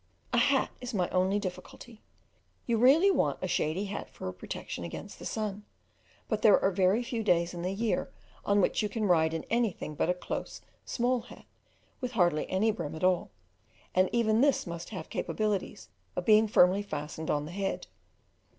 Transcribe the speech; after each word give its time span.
A 0.33 0.39
hat 0.39 0.71
is 0.81 0.95
my 0.95 1.07
only 1.09 1.37
difficulty: 1.37 2.01
you 2.65 2.79
really 2.79 3.11
want 3.11 3.37
a 3.39 3.47
shady 3.47 3.85
hat 3.85 4.09
for 4.09 4.27
a 4.27 4.33
protection 4.33 4.83
against 4.83 5.19
the 5.19 5.27
sun, 5.27 5.63
but 6.27 6.41
there 6.41 6.59
are 6.59 6.71
very 6.71 7.03
few 7.03 7.21
days 7.23 7.53
in 7.53 7.61
the 7.61 7.69
year 7.71 8.11
on 8.43 8.61
which 8.61 8.81
you 8.81 8.89
can 8.89 9.05
ride 9.05 9.31
in 9.31 9.45
anything 9.51 9.93
but 9.93 10.09
a 10.09 10.15
close, 10.15 10.61
small 10.85 11.21
hat, 11.21 11.45
with 11.99 12.13
hardly 12.13 12.49
any 12.49 12.71
brim 12.71 12.95
at 12.95 13.03
all, 13.03 13.29
and 13.93 14.09
even 14.11 14.41
this 14.41 14.65
must 14.65 14.89
have 14.89 15.07
capabilities 15.07 15.89
of 16.15 16.25
being 16.25 16.47
firmly 16.47 16.81
fastened 16.81 17.29
on 17.29 17.45
the 17.45 17.51
head. 17.51 17.85